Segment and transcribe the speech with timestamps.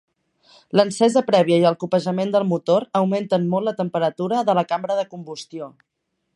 [0.79, 5.07] L'encesa prèvia i el copejament del motor augmenten molt la temperatura de la cambra de
[5.15, 5.73] combustió.